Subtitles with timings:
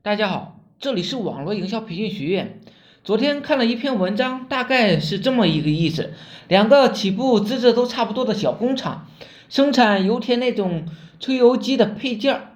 [0.00, 2.60] 大家好，这里是网络营销培训学院。
[3.02, 6.12] 昨天看了一篇文章，大概是这么一个意思：
[6.46, 9.08] 两个起步资质都差不多的小工厂，
[9.48, 10.86] 生产油田那种
[11.18, 12.52] 吹油机的配件儿，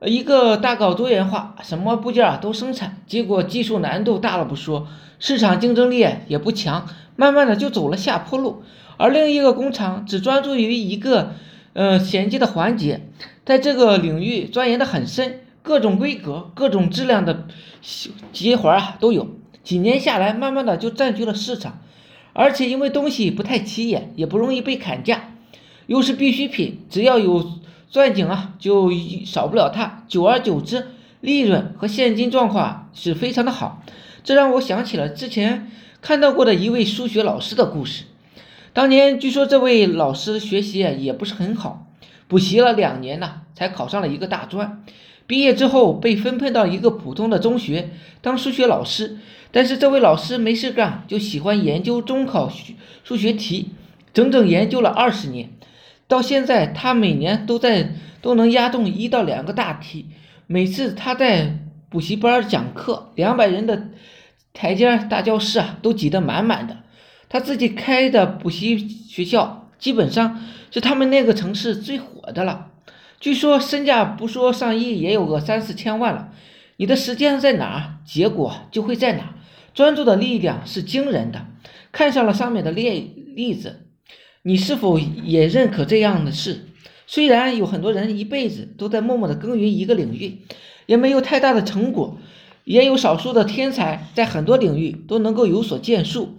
[0.00, 4.88] 一个大搞多元化，什么部件啊都生产，结果技术难度大了不说，
[5.20, 8.64] 市场竞争力也不强，慢慢的就走了下坡路。
[8.96, 11.34] 而另一个工厂只专注于一个
[11.72, 13.06] 呃衔接的环节，
[13.44, 15.39] 在这个领域钻研的很深。
[15.62, 17.46] 各种规格、各种质量的
[18.32, 19.28] 接环啊都有，
[19.62, 21.80] 几年下来，慢慢的就占据了市场，
[22.32, 25.34] 而且因为东西不太起眼，也不容易被砍价，
[25.86, 27.44] 又是必需品，只要有
[27.88, 28.90] 钻井啊，就
[29.24, 30.04] 少不了它。
[30.08, 30.88] 久而久之，
[31.20, 33.82] 利润和现金状况是非常的好。
[34.22, 38.04] 这让我想起了之前看到过的一位数学老师的故事。
[38.72, 41.86] 当年据说这位老师学习也不是很好，
[42.30, 44.84] 补习了两年呢，才考上了一个大专。
[45.26, 49.18] 毕业之后被分配到一个普通的中学当数学老师，
[49.50, 52.48] 但是这位老师没事干，就喜欢研究中考
[53.02, 53.70] 数学题，
[54.14, 55.50] 整整研究了二十年，
[56.06, 60.06] 到现在他每年都在都能压中一到两个大题。
[60.46, 63.88] 每次他在补习班讲课，两百人的
[64.52, 66.76] 台阶大教室啊都挤得满满的。
[67.28, 72.68] 他自己开的补习学校基本上是他们那个城市最火的了。
[73.18, 76.28] 据说身价不说上亿，也有个三四千万了。
[76.76, 79.34] 你的时间在哪，结果就会在哪。
[79.74, 81.46] 专注的力量是惊人的。
[81.92, 83.86] 看上了上面的例例子，
[84.42, 86.66] 你是否也认可这样的事？
[87.06, 90.42] 虽然有很多人一辈子都在默默的耕耘一个领域，
[90.86, 92.16] 也没有太大的成果，
[92.64, 96.38] 也有少数的天才在很多领域都能够有所建树。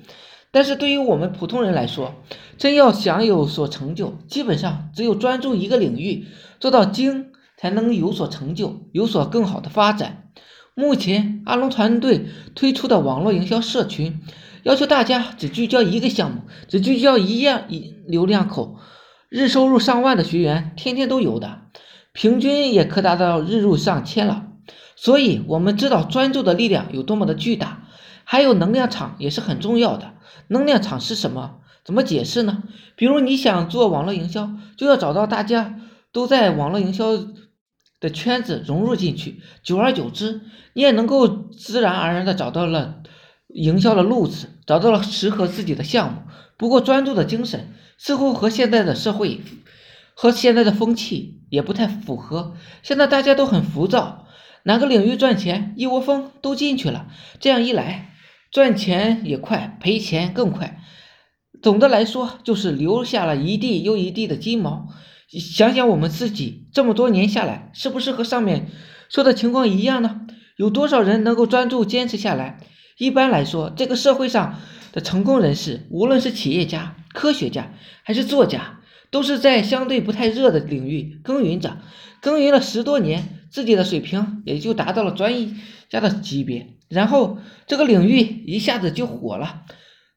[0.52, 2.16] 但是对于我们普通人来说，
[2.58, 6.26] 真要想有所成就，基本上只有专注一个领域。
[6.60, 10.30] 做到精才能有所成就，有所更好的发展。
[10.76, 14.20] 目前阿龙团队推出的网络营销社群，
[14.64, 18.78] 要求大家只聚焦一个项目，只聚焦一样一流量口，
[19.30, 21.62] 日收入上万的学员天天都有的，
[22.14, 24.48] 平均也可达到日入上千了。
[24.96, 27.81] 所以，我们知道专注的力量有多么的巨大，
[28.32, 30.14] 还有能量场也是很重要的。
[30.48, 31.60] 能量场是什么？
[31.84, 32.64] 怎么解释呢？
[32.96, 35.82] 比如你想做网络营销，就要找到大家。
[36.14, 37.08] 都在网络营销
[38.00, 40.40] 的圈子融入进去，久而久之，
[40.74, 43.04] 你也能够自然而然的找到了
[43.48, 46.22] 营销的路子，找到了适合自己的项目。
[46.56, 49.42] 不过，专注的精神似乎和现在的社会
[50.14, 52.56] 和现在的风气也不太符合。
[52.82, 54.26] 现在大家都很浮躁，
[54.64, 57.08] 哪个领域赚钱，一窝蜂都进去了。
[57.42, 58.11] 这样一来，
[58.52, 60.82] 赚钱也快，赔钱更快。
[61.62, 64.90] 总的来说，就是留下了一地又一地的鸡毛。
[65.30, 68.68] 想想我们自己这么多年下来，是不是和上面
[69.08, 70.22] 说的情况一样呢？
[70.58, 72.60] 有多少人能够专注坚持下来？
[72.98, 74.60] 一般来说，这个社会上
[74.92, 77.72] 的成功人士，无论是企业家、科学家
[78.04, 81.78] 还是作家，都是在相对不太热的领域耕耘着，
[82.22, 85.34] 耕耘了十多年，自己的水平也就达到了专
[85.90, 89.64] 家的级别，然后这个领域一下子就火了，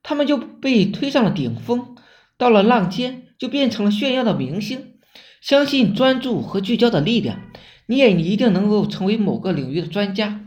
[0.02, 1.96] 他们就被推上了顶峰，
[2.36, 4.94] 到了浪尖就变成了炫耀的明星。
[5.40, 7.40] 相信专注和聚焦的力量，
[7.86, 10.40] 你也一定能够成为某个领域的专家。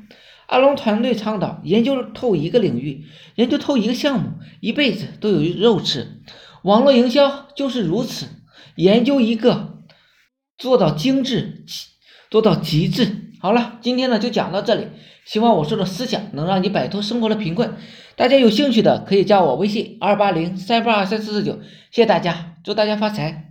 [0.48, 3.06] 阿龙团队倡导研究透一个领域，
[3.36, 6.22] 研究透一个项目，一辈子都有肉吃。
[6.64, 8.28] 网络营销就是如此，
[8.76, 9.84] 研究一个，
[10.58, 11.64] 做到精致，
[12.32, 13.27] 做到极致。
[13.40, 14.88] 好了，今天呢就讲到这里，
[15.26, 17.76] 希望我说的思想能让你摆脱生活的贫困。
[18.16, 21.60] 大家有兴趣的可以加我微信二八零三八二三四四九，
[21.92, 23.47] 谢谢大家，祝大家发财。